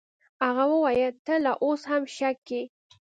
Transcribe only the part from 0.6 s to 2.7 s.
وويل ته لا اوس هم شک کيې.